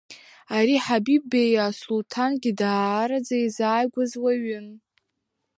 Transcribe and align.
Ари 0.55 0.75
Ҳабип 0.85 1.23
Беи 1.31 1.55
асулҭангьы 1.67 2.51
даараӡа 2.59 3.35
изааигәаз 3.45 4.11
уаҩын. 4.23 4.67